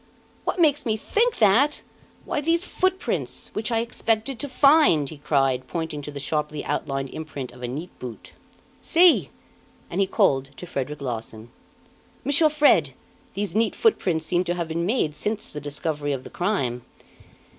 "What 0.45 0.59
makes 0.59 0.83
me 0.83 0.97
think 0.97 1.37
that? 1.37 1.83
Why 2.25 2.41
these 2.41 2.63
footprints, 2.63 3.51
which 3.53 3.71
I 3.71 3.81
expected 3.81 4.39
to 4.39 4.49
find!" 4.49 5.07
he 5.09 5.19
cried, 5.19 5.67
pointing 5.67 6.01
to 6.01 6.09
the 6.09 6.19
sharply 6.19 6.65
outlined 6.65 7.11
imprint 7.11 7.51
of 7.51 7.61
a 7.61 7.67
neat 7.67 7.91
boot. 7.99 8.33
"See!" 8.81 9.29
and 9.91 10.01
he 10.01 10.07
called 10.07 10.49
to 10.57 10.65
Frederic 10.65 11.01
Larsan. 11.01 11.51
"Monsieur 12.25 12.49
Fred, 12.49 12.95
these 13.35 13.53
neat 13.53 13.75
footprints 13.75 14.25
seem 14.25 14.43
to 14.45 14.55
have 14.55 14.67
been 14.69 14.87
made 14.87 15.15
since 15.15 15.49
the 15.49 15.61
discovery 15.61 16.13
of 16.13 16.23
the 16.23 16.31
crime." 16.31 16.83